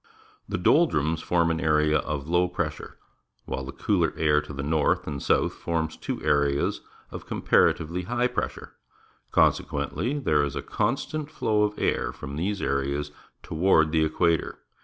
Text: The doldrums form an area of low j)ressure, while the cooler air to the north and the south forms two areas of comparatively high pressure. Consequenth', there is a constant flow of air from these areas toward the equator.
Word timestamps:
The 0.49 0.57
doldrums 0.57 1.21
form 1.21 1.51
an 1.51 1.59
area 1.61 1.99
of 1.99 2.27
low 2.27 2.49
j)ressure, 2.49 2.93
while 3.45 3.63
the 3.63 3.71
cooler 3.71 4.15
air 4.17 4.41
to 4.41 4.51
the 4.51 4.63
north 4.63 5.05
and 5.05 5.17
the 5.17 5.23
south 5.23 5.53
forms 5.53 5.95
two 5.95 6.19
areas 6.23 6.81
of 7.11 7.27
comparatively 7.27 8.01
high 8.05 8.25
pressure. 8.25 8.73
Consequenth', 9.31 10.23
there 10.23 10.43
is 10.43 10.55
a 10.55 10.63
constant 10.63 11.29
flow 11.29 11.61
of 11.61 11.77
air 11.77 12.11
from 12.11 12.35
these 12.35 12.63
areas 12.63 13.11
toward 13.43 13.91
the 13.91 14.03
equator. 14.03 14.57